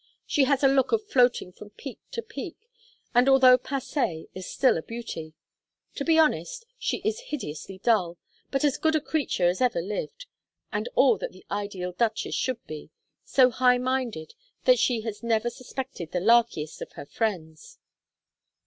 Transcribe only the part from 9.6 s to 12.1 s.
ever lived, and all that the ideal